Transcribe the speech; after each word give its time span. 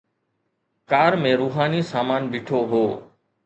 ڪار 0.91 1.11
۾ 1.25 1.31
روحاني 1.43 1.81
سامان 1.93 2.21
بيٺو 2.33 2.59
هو. 2.73 2.85